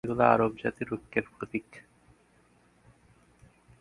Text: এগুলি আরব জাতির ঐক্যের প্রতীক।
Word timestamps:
এগুলি 0.03 0.25
আরব 0.25 0.51
জাতির 0.63 0.89
ঐক্যের 0.93 1.25
প্রতীক। 1.33 1.67